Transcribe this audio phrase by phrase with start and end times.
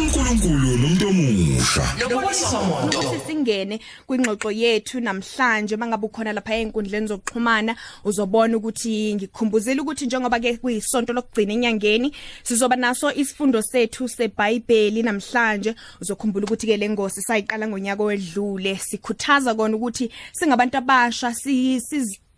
[0.00, 1.84] uNkulunkulu nomuntu omusha.
[1.98, 3.00] Lokwesizwa moto.
[3.26, 10.56] singene kwingxoxo yethu namhlanje mangabe ukhona lapha einkundleni zokuxhumana uzobona ukuthi ngikukhumbuzile ukuthi njengoba ke
[10.56, 15.74] kuyisonto lokugcina enyangeni sizoba naso isifundo sethu seBhayibheli namhlanje.
[16.00, 18.76] Uzokhumbula ukuthi ke lengosi sayiqala ngonyaka wedlule.
[18.76, 21.80] Sikhuthaza kona ukuthi singabantu abasha si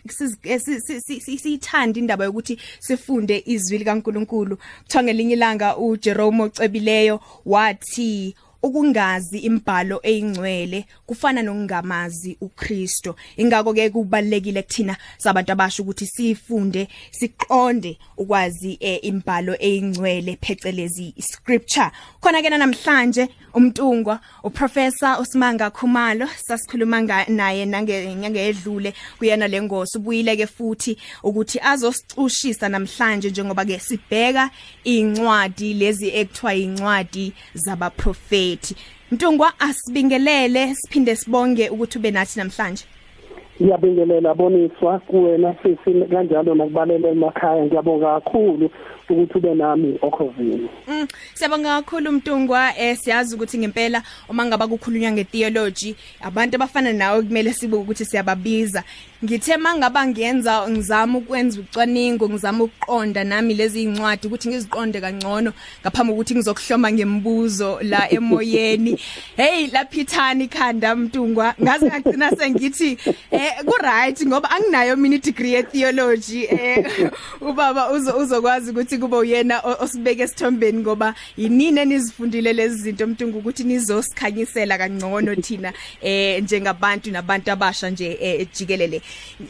[0.08, 4.56] siyithanda indaba yokuthi sifunde izwi likaNkuluNkulu.
[4.56, 13.16] Kuthiwa ngelinye ilanga uJerome ocebileyo wathi ukungazi imbhalo eyingcwele kufana nokungamazi uKristo.
[13.36, 21.90] Ingakho ke kubalekile kuthina sabantu abasho ukuthi sifunde siqonde ukwazi eh, imbhalo eyingcwele phecelezi scripture
[22.20, 30.46] khona ke namhlanje umntungwa uprofessor uSimanga Khumalo sasikhuluma naye nangenyanga edlule kuyena lengosi ubuyile ke
[30.46, 34.50] futhi ukuthi azosicushisa namhlanje njengoba ke sibheka
[34.84, 38.51] incwadi lezi ekuthiwa incwadi zabaprofeti.
[39.10, 42.84] Mntungwa asibingelele siphinde sibonge ukuthi ube nathi namhlanje.
[43.60, 47.64] Ngiyabingelela boniswa kuwena sisi kanjalo nakubalela emakhaya.
[47.64, 48.70] Ngiyabonga kakhulu
[49.10, 55.12] ukuthi ube nami okhovini Mm siyabonga kakhulu Mtungwa eh siyazi ukuthi ngempela uma ngaba kukhulunywa
[55.12, 58.84] ngetheology abantu abafana nawe kumele sibe ukuthi siyababiza.
[59.24, 66.12] Ngithe mangaba ngiyenza ngizama ukwenza ucwaningo ngizama ukuqonda nami lezi incwadi ukuthi ngiziqonde kangcono ngaphambi
[66.12, 68.98] ukuthi ngizokuhloma ngembuzo la emoyeni.
[69.36, 72.98] Hey laphithani khanda Mtungwa ngaze ngagcina sengithi
[73.30, 79.60] eh ku right ngoba anginayo mini degree ye theology eh ubaba uzokwazi ukuthi kube uyena
[79.60, 87.50] osibeke esithombeni ngoba yinini enizifundile lezi zinto mntungu ukuthi nizosikhanyisela kangcono thina eh njengabantu nabantu
[87.52, 89.02] abasha nje eh, jikelele.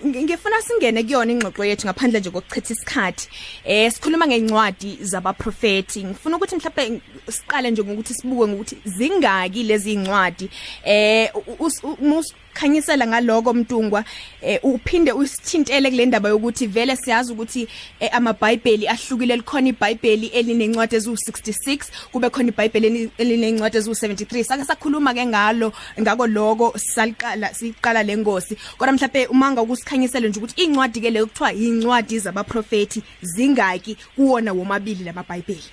[0.07, 3.29] Ngifuna singene kuyona ingxoxo yethu ngaphandle nje kokuchitha isikhathi.
[3.65, 10.51] Eh sikhuluma ngencwadi zabaprofeti ngifuna ukuthi mhlawumbe siqale nje ngokuthi sibuke ngokuthi zingaki lezi incwadi
[10.85, 11.31] eh
[12.55, 14.05] khanyisela ngaloko mntungwa
[14.43, 17.69] eh, uphinde usithintele kule ndaba yokuthi vele siyazi ukuthi
[18.01, 19.37] eh, amaBhayibheli ahlukile.
[19.37, 21.79] Likhona iBhayibheli elinencwadi ezu66
[22.13, 28.93] kube khona iBhayibheli elinencwadi ezu73 sake sakhuluma ke ngalo ngako lokho saliqala siqala lengosi kodwa
[28.93, 35.71] mhlawumbe umanga ukusikhanyisela nje ukuthi incwadi ke le kuthiwa incwadi zabaprofeti zingaki kuwona womabili lamaBhayibheli.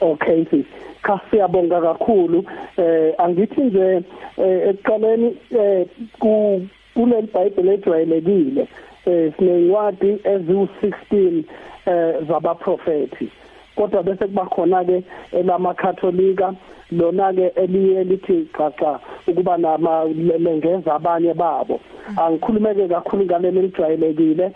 [0.00, 0.66] Okay sis
[1.06, 2.44] cha siyabonga kakhulu.
[2.76, 4.02] Eh angithi nje
[4.38, 5.86] eh, ekuqaleni eh,
[6.18, 6.62] ku
[6.94, 8.68] kuleli Bible ejwayelekile
[9.06, 11.42] eh sinencwadi eziwu16
[11.86, 13.28] eh zabaprofeti
[13.76, 15.02] kodwa bese kuba khona ke
[15.32, 16.54] elamakatholika
[16.92, 21.80] lona ke eliye lithi xaxa ukuba nama lengeza abanye babo.
[22.16, 24.52] Angikhulumeke kakhulu ngaleli elijwayelekile eh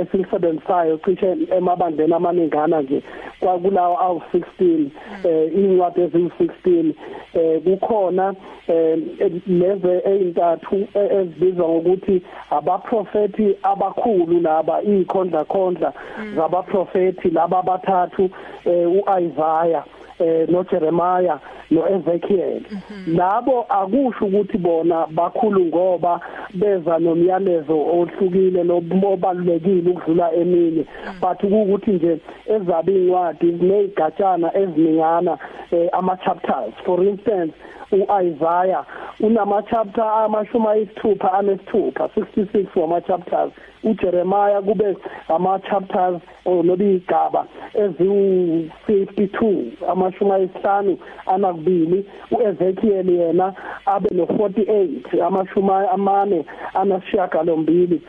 [0.00, 3.02] esilisebenzisayo cishe emabandleni amaningana nje
[3.40, 4.86] kwakulawo awu16
[5.24, 6.92] eh incwadi eziwu16
[7.34, 8.34] eh kukhona
[8.68, 8.98] eh
[9.46, 15.92] leze eintathu ezibizwa ngokuthi abaprofeti abakhulu laba ikhondla khondla
[16.36, 18.30] zabaprofeti laba abathathu
[18.66, 19.84] uIsaiah.
[20.20, 22.62] Eh noJeremiah noEzekiel.
[23.06, 26.20] Labo akusho ukuthi bona bakhulu ngoba
[26.54, 30.84] beza nomyalezo ohlukile lobalulekile ukudlula eminye
[31.20, 35.38] but ukuthi nje ezabe incwadi nezigatshana eziningana
[35.92, 37.52] ama chapters for instance
[37.92, 38.84] uIsaiah
[39.20, 43.52] unama chapter amashumi ayisithupha anesithupha 66 wama chapters
[43.84, 44.96] uJeremiah kube
[45.28, 53.54] ama chapters olobigaba eziwu 52 amashumi ayisihlanu anakubili uEzekiel yena
[53.86, 56.44] abe no 48 amashumi amane
[56.74, 58.02] anasishiyagalombili.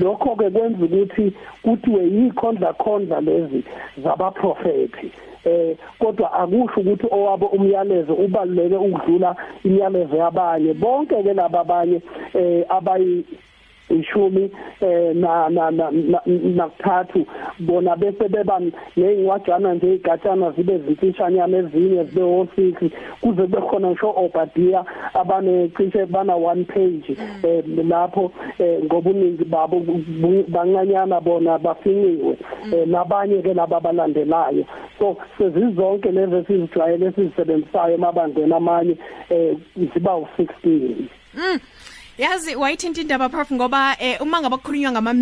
[0.00, 1.32] Lokho ke kwenza ukuthi
[1.62, 3.64] kuthiwe yikhondla khondla lezi
[4.04, 5.12] zabaprofeti
[5.46, 11.98] eh kodwa akusho ukuthi owabo umyalezo ubaluleke ukudlula imiyalezo yabanye bonke ke laba abanye
[12.34, 13.24] eh abayi
[13.90, 17.26] ishumi eh na na nakuthathu.
[17.60, 18.60] Bona bese beba
[18.96, 22.90] nezincwajana nje igatshana zibe zimfishanyana ezinye zibe o6
[23.20, 24.84] kuze kube khona ngisho Obadiah
[25.14, 28.32] abane cishe bana one page eh lapho
[28.84, 29.82] ngoba uningi babo
[30.48, 32.36] bancanyana bona bafinyiwe
[32.86, 34.64] nabanye ke laba abalandelayo.
[34.98, 38.96] So sezizonke lezi sizijwayele sizisebenzisayo emabandleni amanye
[39.30, 39.56] eh
[39.94, 41.60] ziba u16 Mm.
[42.18, 45.12] Yazi wayithinta indaba prof ngoba eh, uma ngaba kukhulunywa ngama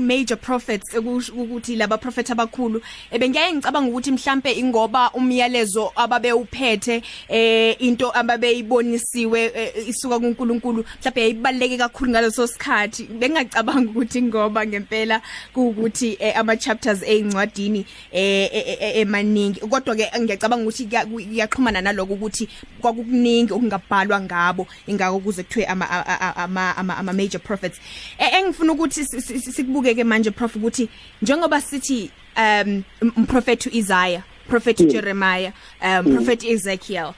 [0.00, 2.82] major prophets ukuthi laba prophet abakhulu
[3.12, 10.84] ebengiyaye ngicabanga ukuthi mhlambe ingoba umyalezo ababe uphethe eh into ababe ibonisiwe eh, isuka kuNkulunkulu
[11.00, 13.04] mhlambe yayibaleke kakhulu ngaleso sikhathi.
[13.04, 15.22] Bengacabanga ukuthi ngoba ngempela
[15.54, 19.60] kuukuthi eh, ama chapters eincwadini eh, eh, eh emaningi.
[19.60, 22.48] Kodwa ke ngiyacabanga ukuthi kuyaxhumana naloko ukuthi
[22.80, 25.86] kwakukuningi okungabhalwa ngabo ingako kuze kuthiwe ama
[26.42, 27.80] ama ama major prophets.
[28.18, 30.88] E, engifuna ukuthi sikubukeke manje prof ukuthi
[31.22, 32.82] njengoba sithi um
[33.16, 35.52] umprofeti Isaiah prophet Jeremiah
[35.82, 37.12] um prophet Ezekiel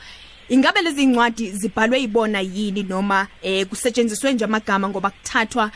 [0.48, 5.70] Ingabe lezi incwadi zibhalwe ibona yini noma eh kusetshenziswe nje amagama ngoba kuthathwa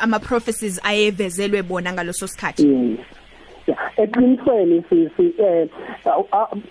[0.00, 2.62] ama prophecies ayevezelwe bona ngaloso sikhathi?
[3.96, 5.68] Eqinisweni sisi eh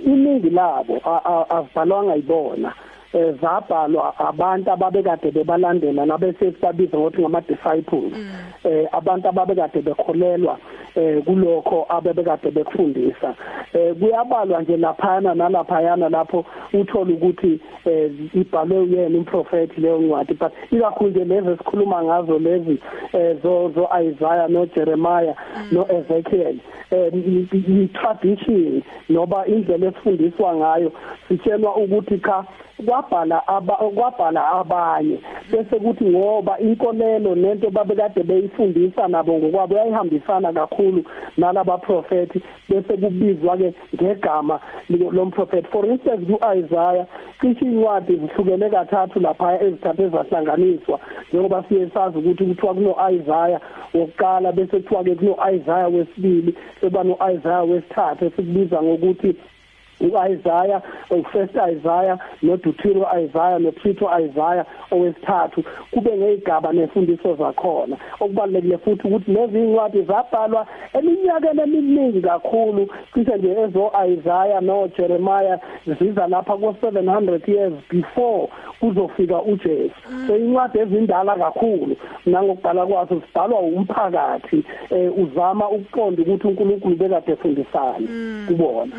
[0.06, 1.02] iningi labo
[1.50, 2.97] azibhalwanga ibona eh,
[3.42, 8.30] zabhalwa abantu ababekade bebalandela nabese sibabiza ngokuthi ngama disciples mm.
[8.64, 10.58] eh abantu ababekade bekholelwa
[10.96, 13.36] eh kulokho abebekade bekufundisa
[13.74, 20.52] eh kuyabalwa nje laphana nalaphayana lapho uthola ukuthi eh ibhalwe uyena umprofeti leyo ncwadi but
[20.72, 22.80] ikakhulu nje lezi esikhuluma ngazo lezi
[23.14, 25.68] eh zo zo Isaiah no Jeremiah mm.
[25.72, 26.58] no Ezekiel
[26.92, 27.14] eh
[27.54, 30.92] i tradition noba indlela esifundiswa ngayo
[31.28, 32.46] sitshelwa ukuthi cha
[32.86, 35.20] kwabhala aba kwabhala abanye.
[35.52, 41.04] Bese kuthi ngoba inkolelo nento babekade beyifundisa nabo ngokwabo yayihambisana kakhulu
[41.38, 42.30] nalaba prophet
[42.70, 44.60] bese kubizwa ke ngegama
[44.90, 47.06] lomprofeti for instance kuIsaiah
[47.42, 51.00] cishe incwadi zihlukene kathathu lapha ezithathu ezahlanganiswa.
[51.30, 53.62] Njengoba siye sazi ukuthi kuthiwa kuno Isaiah
[53.94, 59.36] wokuqala bese kuthiwa ke kuno Isaiah wesibili seba no Isaiah wesithathu esikubiza ngokuthi
[60.00, 65.64] uIsaiah ufirst Isaiah noDuthiro Isaiah noPsitho Isaiah owesithathu.
[65.92, 67.98] Kube ngezigaba nefundiso zakhona.
[68.20, 72.88] Okubalekile futhi ukuthi lezi incwadi zabhalwa eminyakeni eminingi kakhulu.
[73.14, 75.60] Cishe nje ezo Isaiah no Jeremiah
[76.00, 79.96] ziza lapha ko 700 years before kuzofika uJesu.
[80.28, 81.96] So incwadi ezindala kakhulu
[82.26, 88.08] nangokubhala kwazo zibhalwa umphakathi eh uzama ukuqonda ukuthi uNkulunkulu bekade efundisana
[88.48, 88.92] kubona.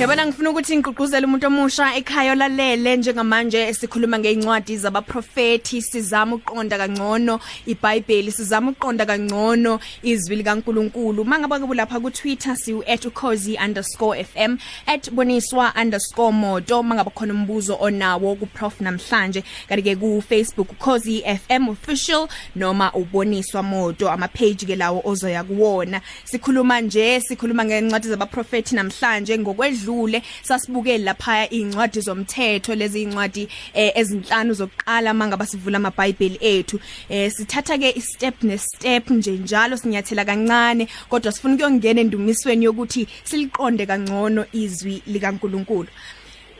[0.00, 7.40] Yabona ngifuna ukuthi ngigqugquzele umuntu omusha ekhaya olalele njengamanje sikhuluma ngeincwadi zabaprofeti sizama uqonda kangcono
[7.66, 11.24] iBhayibheli sizama uqonda kangcono izwi likaNkuluNkulu.
[11.24, 19.42] Mangaba kulapha ku Twitter siu @ukhozi_fm @boniswa_moto mangaba khona umbuzo onawo ku Prof namhlanje.
[19.68, 24.08] Kanti ke ku Facebook ukhozi FM official noma uboniswa moto.
[24.10, 26.00] Ama page ke lawo ozoya kuwona.
[26.24, 29.17] Sikhuluma nje sikhuluma ngencwadi zabaprofeti namhlanje.
[29.20, 36.80] Ngokwedlule sasibukele lapha incwadi zomthetho lezi incwadi eh, ezinhlanu zokuqala mangaba sivula amabhayibheli ethu.
[37.08, 43.86] Eh, sithatha ke istep nestep nje njalo sinyathela kancane kodwa sifuna ukuyongena endumisweni yokuthi siliqonde
[43.86, 45.88] kangcono izwi likaNkuluNkulu.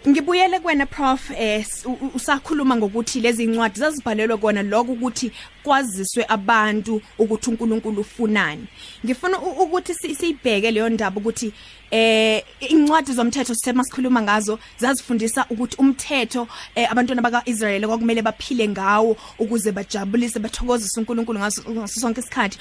[0.06, 1.66] Ngibuyele kwena prof eh
[2.14, 8.66] usakhuluma ngokuthi lezi incwadi zazibhalelwe kona lokho ukuthi kwaziswe abantu ukuthi uNkulunkulu ufunani.
[9.04, 11.52] Ngifuna ukuthi siyibheke leyo ndaba ukuthi
[11.90, 19.16] eh incwadi zomthetho sithema sikhuluma ngazo zazifundisa ukuthi umthetho eh, abantwana bakaIsrael kwakumele baphile ngawo
[19.38, 22.58] ukuze bajabulise bathokozise uNkulunkulu ngaso sonke isikhathi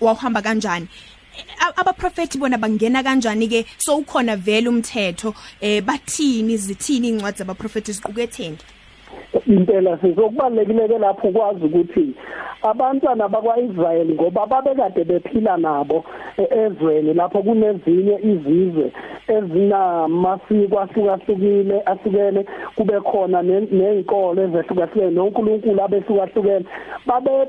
[0.00, 0.88] wahamba kanjani
[1.76, 8.58] abaprofeti bona bangena kanjani ke so ukhona vele umthetho eh bathini zithini incwadi zabaprofeti ziquketheni?
[9.46, 12.14] Impela sizokubalekile ke lapho ukwazi ukuthi
[12.62, 16.04] abantwana bakwaIsrael ngoba babekade bephila nabo
[16.38, 18.92] e, ezweni lapho kunezinye izizwe
[19.28, 22.46] ezinamasiko ahlukahlukile ahlukene.
[22.76, 26.66] Kube khona nezinkolo ezehlukahlukene noNkulunkulu abehlukahlukene.
[27.06, 27.48] Babe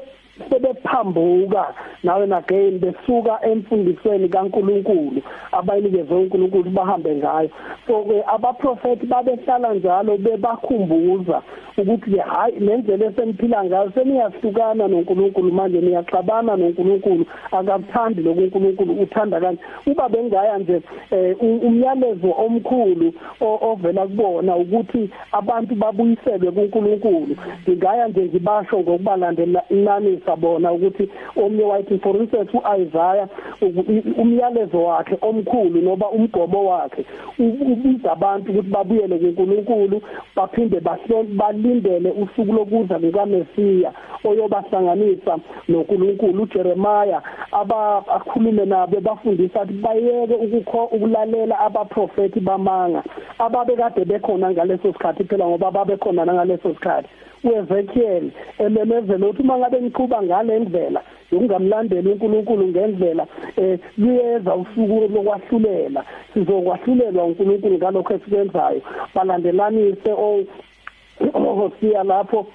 [0.50, 7.50] sebephambuka nawe again besuka emfundisweni kaNkuluNkulu abayinikezwe uNkulunkulu bahambe ngayo.
[7.88, 11.42] So ke abaprofeti babehlala njalo bebakhumbuza
[11.78, 19.62] ukuthi ke hayi lendlela eseniphila ngayo seniyahlukana noNkulunkulu manje niyaxabana noNkulunkulu akakuthandi lokuNkulunkulu uthanda kanje.
[19.86, 27.36] Uba bengaya nje eh, umyalezo omkhulu ovela kubona ukuthi abantu babuyiselwe kuNkulunkulu.
[27.70, 33.28] Ngingaya nje ngibasho ngokubalandela inani sabona ukuthi omnye wayithi for instance uIsaiah
[34.18, 37.06] umyalezo wakhe omkhulu noba umgobo wakhe
[37.40, 40.02] ubiza abantu ukuthi babuyele kuNkulunkulu
[40.36, 40.80] baphinde
[41.40, 43.92] balindele usuku lokuza kukaMesiya
[44.24, 46.44] oyobahlanganisa noNkulunkulu.
[46.44, 53.04] uJeremiah abakhulume nabo bafundisa ukuthi bayeke ukukho ukulalela abaprofeti bamanga
[53.40, 57.10] ababe kade bekhona ngaleso sikhathi phela ngoba babekhona ngaleso sikhathi.
[57.44, 66.04] uEzekiel ememezela ukuthi uma ngabe ngiqhuba ngale ndlela yokungamlandeli uNkulunkulu ngendlela eh liyeza usuku lokwahlulela.
[66.34, 68.82] Sizokwahlulelwa uNkulunkulu ngalokho esikwenzayo
[69.16, 70.44] balandelanise o
[71.58, 72.48] Hosea lapho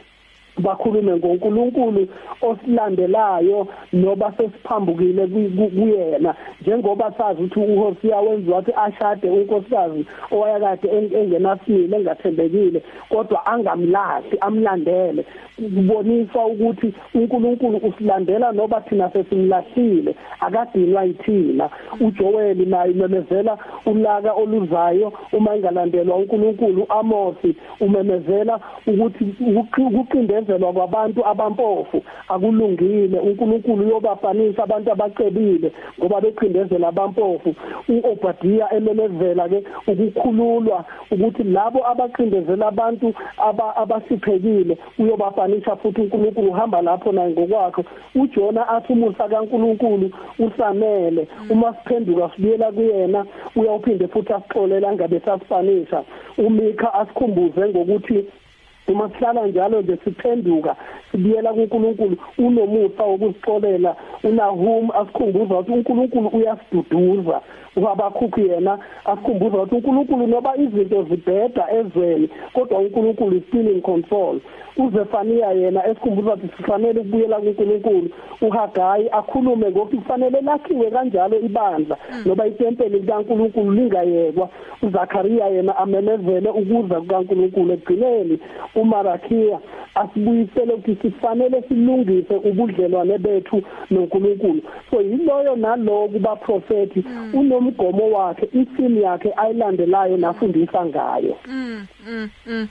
[0.59, 2.09] bakhulume ngoNkulunkulu
[2.42, 6.35] osilandelayo noba sesiphambukile kuyena.
[6.61, 10.88] Njengoba sazi ukuthi uHosea wenziwa wathi ashade unkosikazi owayakade
[11.21, 15.25] engenasimile engathembekile kodwa angamlahli amlandele.
[15.56, 21.71] Kubonisa ukuthi uNkulunkulu usilandela noba thina sesimlahlile akadinwa yithina.
[22.00, 29.25] uJoel naye memezela ulaka oluzayo uma engalandelwa uNkulunkulu Amosi umemezela ukuthi
[30.42, 32.02] ukuqindezelwa kwabantu abampofu.
[32.28, 37.54] Akulungile uNkulunkulu uyobafanisa abantu abacebile ngoba beqindezela abampofu.
[37.88, 43.14] uObadiya ememezela ke ukukhululwa ukuthi labo abaqindezela abantu
[43.76, 47.84] abasiphekile uyobafanisa uyahlakanipha futhi uNkulunkulu uhamba lapho naye ngokwakhe.
[48.14, 56.04] uJona athi umusa kaNkulunkulu usamele uma siphenduka sibuyela kuyena uyawuphinde futhi asixolela ngabe sasipanisha
[56.38, 58.26] umikha asikhumbuze ngokuthi
[58.88, 60.76] uma sihlala njalo nje siphenduka
[61.10, 67.40] sibuyela kuNkulunkulu unomusa wokusixolela unahum asikhumbuza ukuthi uNkulunkulu uyasiduduza
[67.76, 74.40] ubabakhukhu yena asikhumbuza ukuthi uNkulunkulu noba izinto zibheda ezweni kodwa uNkulunkulu is still in control.
[74.76, 78.10] uZefania yena esikhumbuza ukuthi sifanele ukubuyela kuNkulunkulu
[78.42, 81.96] uHagayi akhulume ngokuthi kufanele lakhiwe kanjalo ibandla
[82.26, 84.48] noba itempeli likaNkulunkulu lingayekwa.
[84.82, 88.38] uZakhariya yena amemezele ukuza kukaNkulunkulu egcineni
[88.74, 89.58] uMarakiya
[89.94, 94.62] asibuyisele ukuthi sifanele silungise ubudlelwane bethu noNkulunkulu.
[94.90, 96.92] So yiloyo nalowo kuba prophet
[97.32, 101.36] unomgomo wakhe isini yakhe ayilandelayo nafundisa ngayo.
[101.48, 102.68] Mm mm, mm.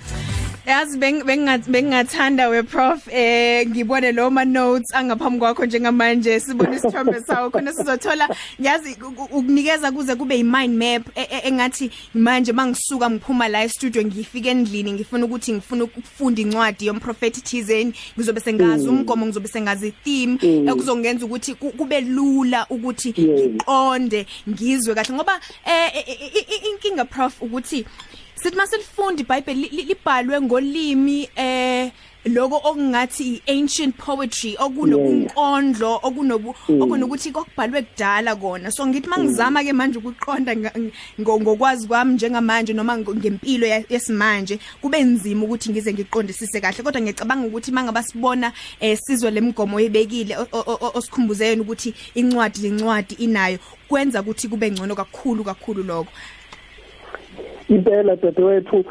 [0.65, 7.49] Yazi bengingathanda we prof eh ngibone lo ma notes angaphambi kwakho njengamanje sibone isithombe sawo
[7.49, 8.97] khona sizothola yazi
[9.31, 14.03] ukunikeza kuze kube i mind map e, e, engathi manje mangisuka ngiphuma la e studio
[14.03, 18.99] ngifike endlini ngifuna ukuthi ngifuna ukufunda incwadi yomprofeti Thizeni ngizobe sengazi mm.
[18.99, 20.69] umgomo ngizobe sengazi theme mm.
[20.69, 26.05] ekuzongenza ukuthi kube lula ukuthi ngiqonde ngizwe kahle ngoba eh
[26.71, 27.85] inkinga prof ukuthi
[28.41, 31.91] sithi masilifunda iBhayibheli libhalwe ngolimi eh
[32.25, 36.81] lokho okungathi ancient poetry okunobunkondlo okunobu mm.
[36.81, 38.71] okunokuthi kokubhalwe kudala kona.
[38.71, 40.55] So ngithi mangizama ke manje ukuqonda
[41.19, 46.83] ngokwazi kwami njengamanje noma ngempilo yesimanje kube nzima ukuthi ngize ngiqondisise kahle.
[46.83, 50.37] Kodwa ngiyacabanga ukuthi mangaba sibona eh sizwe lemigomo ebekile
[50.93, 56.11] osikhumbuzeyo ukuthi incwadi lencwadi inayo kwenza ukuthi kube ngcono kakhulu kakhulu lokho.
[57.75, 58.85] Impela dadewethu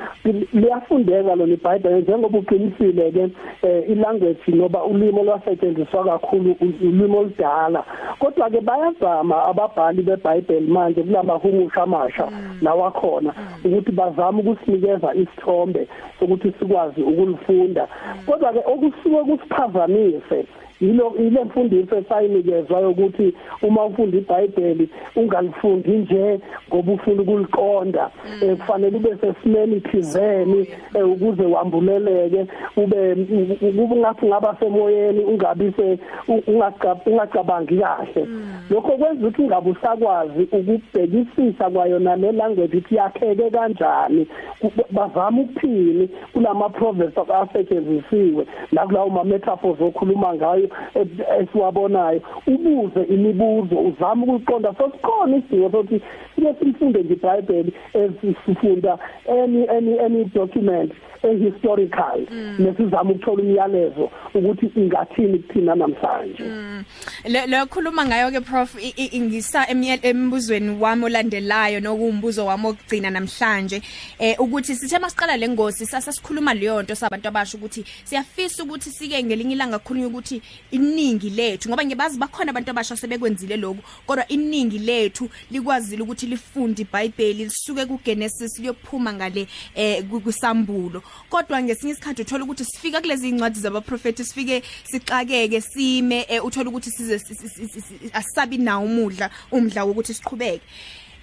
[0.52, 3.28] liyafundeka lona iBhayibheli njengoba uqinisile ke
[3.62, 7.84] eh, ilanguage noba ulimo lwasetshenziswa kakhulu ulimo oludala
[8.18, 12.58] kodwa ke bayazama ababhali beBhayibheli manje kulamahumusha amasha mm.
[12.62, 13.72] lawakhona mm.
[13.72, 15.88] ukuthi bazame ukusinikeza isithombe
[16.20, 18.22] sokuthi sikwazi ukulifunda mm.
[18.26, 20.46] kodwa ke okusuke kusiphazamise
[20.80, 28.10] yilo ile mfundiso esayinikezwa ukuthi uma ufunda iBhayibheli ungalifundi nje ngoba ufuna ukuliqonda.
[28.24, 28.48] Mm.
[28.50, 32.46] eh, kufanele ube sesimeni thizeni eh, ukuze wambuleleke
[32.76, 35.98] ube kube ngathi ngaba semoyeni ungabi se
[37.06, 38.24] ungacabangi kahle.
[38.24, 38.52] Mm.
[38.70, 44.26] lokho kwenza ukuthi ungabe usakwazi ukubhekisisa kwayo nale language ukuthi yakheke kanjani.
[44.90, 50.69] Bazama ukuphini kulama proverbs asetshenzisiwe la kulawo ma metaphors okhuluma ngayo.
[51.40, 56.02] Esiwabonayo ubuze imibuzo uzama ukuqonda so sikhona isidingo sokuthi
[56.34, 58.98] sike sifunde nje iBhayibheli esifunda
[59.28, 62.56] any any any document ehistorical mm.
[62.58, 66.84] nesizama ukuthola umyalezo ukuthi ingathini kuthina namhlanje mm.
[67.24, 69.66] lo khuluma ngayo ke prof ingisa
[70.02, 73.82] embuzweni wami olandelayo nokumbuzo wami okugcina namhlanje
[74.18, 79.54] eh ukuthi sithe masiqala lengosi sasasikhuluma leyo nto sabantu abasho ukuthi siyafisa ukuthi sike ngelinye
[79.54, 85.30] ilanga khulunywa ukuthi iningi lethu ngoba ngibazi bakhona abantu abasha sebekwenzile lokho kodwa iningi lethu
[85.50, 91.02] likwazile ukuthi lifunde iBhayibheli lisuke kuGenesis liyophuma ngale eh kusambulo.
[91.28, 96.90] Kodwa ngesinye isikhathi uthola ukuthi sifika kulezi incwadi zabaprofeti sifike sixakeke sime eh, uthola ukuthi
[96.90, 97.20] size
[98.12, 100.62] asabi nawo umudla umdla wokuthi siqhubeke.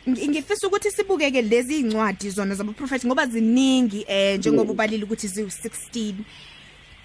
[0.07, 6.13] Ngifisa ukuthi sibukeke lezi incwadi zona zabaprofeti ngoba ziningi eh njengoba ubalile ukuthi ziwu 16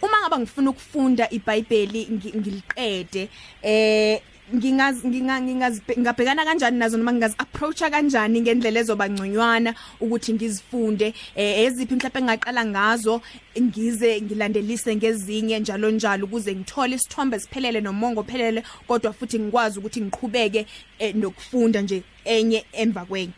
[0.02, 3.28] uma ngaba ngifuna ukufunda iBhayibheli ngiliqede
[3.62, 4.20] eh
[4.54, 12.20] ngingazi ngingabhekana kanjani nazo noma ngingazi approacha kanjani ngendlela ezobangconywana ukuthi ngizifunde eh, eziphi mhlawumbe
[12.20, 13.20] engaqala ngazo
[13.60, 20.00] ngize ngilandelise ngezinye njalo njalo ukuze ngithole isithombe siphelele nomongo ophelele kodwa futhi ngikwazi ukuthi
[20.00, 20.66] ngiqhubeke
[20.98, 23.32] eh, nokufunda nje enye emva kwenye.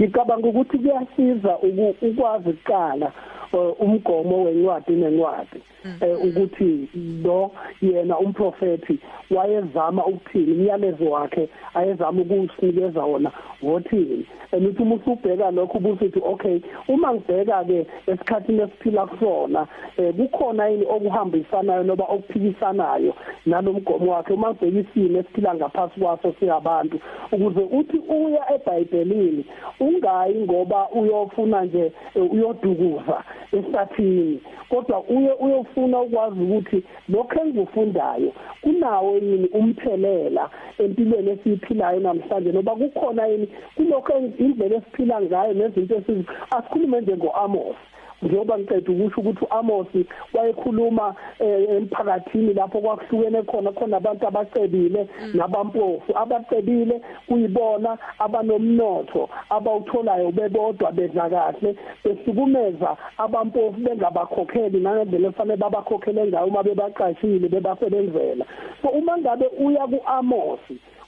[0.00, 1.58] Ngicabanga ukuthi kuyasiza
[2.02, 3.06] ukwazi ukuqala.
[3.06, 5.60] uh, umgomo wencwadi nencwadi
[6.00, 6.88] eh ukuthi
[7.24, 7.50] lo
[7.82, 8.98] yena umprofeti
[9.30, 13.30] wayezama ukuthini imiyalezo wakhe ayezama ukusinikeza wona
[13.62, 14.26] wothini?
[14.52, 20.86] Enithi uma usubheka lokho ubusithi okay uma ngibheka ke esikhathini esiphila kusona eh kukhona yini
[20.86, 23.14] okuhambisanayo noba okuphikisanayo
[23.46, 24.32] nalomgomo wakhe?
[24.32, 27.00] Uma ngibheka isimo esiphila ngaphasi kwaso siyabantu
[27.32, 29.44] ukuze uthi uya eBhayibhelini
[29.80, 34.40] ungayi ngoba uyofuna nje uyodukuza esathini.
[34.68, 43.26] Kodwa uye uyofuna ukwazi ukuthi lokho engikufundayo kunawo yini umthelela empilweni esiyiphilayo namhlanje noba kukhona
[43.26, 47.76] yini kulokho indlela esiphila ngayo nezinto esizi asikhulume nje ngo-Amos
[48.22, 49.86] njengoba ngiceda ukusho ukuthi uAmos
[50.34, 56.18] wayekhuluma eh, emphakathini lapho kwakuhlukene khona khona abantu abacebile nabampofu.
[56.18, 66.62] Abacebile kuyibona abanomnotho abawutholayo bebodwa bedla kahle besukumeza abampofu bengabakhokheli nangendlela efanele babakhokhele ngayo uma
[66.62, 68.44] bebaqashile bebasebenzela.
[68.82, 70.60] So uma ngabe uya kuAmos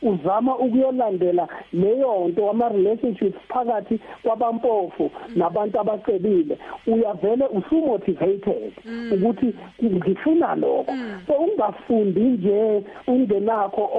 [0.03, 6.59] uzama ukuyolandela leyo nto ama relationships phakathi kwabampofu nabantu abacebile
[6.99, 8.73] uyavele usumotivated
[9.13, 10.93] ukuthi ngifuna lokho.
[11.27, 13.91] So ungafundi nje ungenakho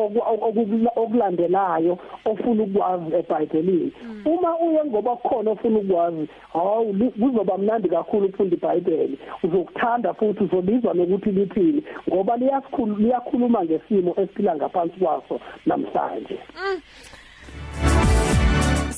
[0.96, 3.92] okulandelayo ofuna ukwazi eBhayibhelini
[4.26, 9.20] uma uye ngoba kukhona ofuna ukwazi hawu kuzoba mnandi kakhulu ukufunda iBhayibheli.
[9.44, 16.40] Uzokuthanda futhi uzobizwa nokuthi lithini ngoba liyakhuluma ngesimo esiphila ngaphansi kwaso namhlanje.
[16.40, 16.40] Namhlanje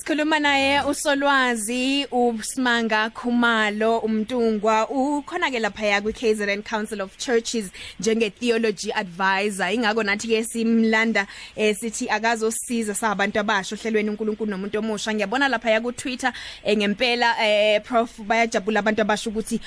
[0.02, 7.70] Sikhuluma naye usolwazi uSmanga Khumalo umntungwa ukhona ke lapha ya kwi KZN Council of Churches
[8.00, 9.70] njenge theology advisor.
[9.70, 15.14] Ingako nathi ke simlanda eh, sithi akazosiza sabantu abasho hlelweni uNkulunkulu nomuntu omusha.
[15.14, 19.62] Ngiyabona lapha ya ku Twitter eh, ngempela eh, prof bayajabula abantu abasho ukuthi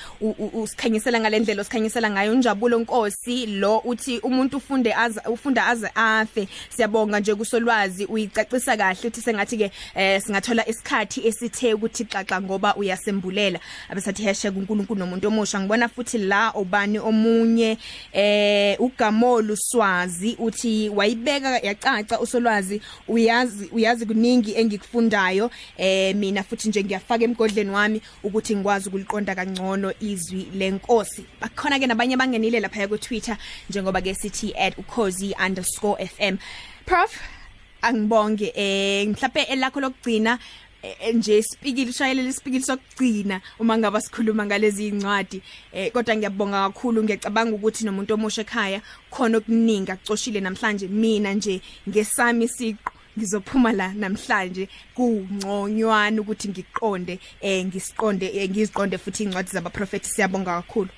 [0.53, 2.31] usikhanyisela ngalendlela osikhanyisela ngayo.
[2.33, 6.47] Unjabulo Nkosi lo uthi umuntu ufunde aze ufunda aze afe.
[6.69, 12.75] Siyabonga nje kusolwazi uyicacisa kahle uthi sengathi ke eh, singathola isikhathi esithe ukuthi xaxa ngoba
[12.75, 13.59] uyasembulela.
[13.89, 15.59] Abesathi hashtag uNkulunkulu nomuntu omusha.
[15.59, 17.77] Ngibona futhi la obani omunye
[18.13, 25.51] eh ugamolu swazi uthi wayibeka yacaca usolwazi uyazi uyazi kuningi engikufundayo.
[25.77, 31.25] Eh mina futhi nje ngiyafaka emgodleni wami ukuthi ngikwazi ukuliqonda kangcono izwi lenkosi.
[31.41, 33.37] Bakhona ke nabanye bangenile lapha ku Twitter
[33.69, 36.37] njengoba ke sithi @ukhozi_fm
[36.85, 37.19] prof
[37.87, 40.39] angibonge eh mhlawumbe elakho lokugcina
[40.81, 45.41] eh, nje speakile ushayelela ispeakile sokugcina uma ngaba sikhuluma ngalezi incwadi
[45.73, 50.87] eh kodwa ngiyabonga kakhulu ngiyacabanga ukuthi nomuntu omusha ekhaya khona okuningi acoshile namhlanje.
[50.87, 54.67] Mina nje ngesami siqo ngizophuma la namhlanje.
[54.95, 60.09] Kungconywana ukuthi ngiqonde eh ngisiqonde eh, ngiziqonde futhi incwadi zabaprofeti.
[60.09, 60.89] Siyabonga kakhulu.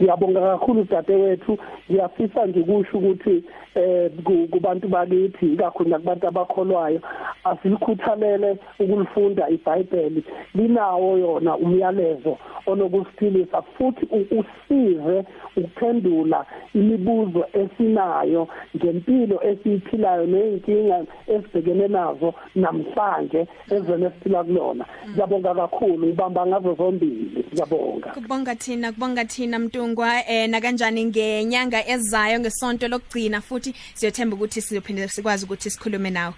[0.00, 1.58] Ngiyabonga kakhulu dadewethu.
[1.90, 4.10] Ngiyafisa nje kusho ukuthi eh
[4.50, 7.00] kubantu bakithi ikakhulu nakubantu abakholwayo
[7.44, 10.24] asilikhuthalele ukulifunda iBhayibheli.
[10.54, 15.24] Linawo yona umyalezo onokusiphilisa futhi usize
[15.56, 24.84] ukuphendula imibuzo esinayo ngempilo esiyiphilayo nezinkinga esibhekene nazo namhlanje ezweni esiphila kulona.
[25.10, 27.44] Ngiyabonga kakhulu ngibamba ngazo zombili.
[27.52, 28.10] Ngiyabonga.
[28.10, 34.60] Kubonga thina kubonga thina mntungwa eh na kanjani ngenyanga ezayo ngesonto lokugcina futhi siyothemba ukuthi
[34.60, 36.34] siyophinde sikwazi ukuthi sikhulume nawe.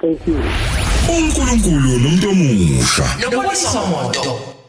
[0.00, 0.40] Thank you.
[1.18, 3.04] uNkulunkulu nomuntu omusha.
[3.20, 4.59] Nokulisomoto